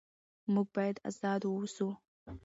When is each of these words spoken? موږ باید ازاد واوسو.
موږ 0.53 0.67
باید 0.75 0.97
ازاد 1.09 1.41
واوسو. 1.45 1.87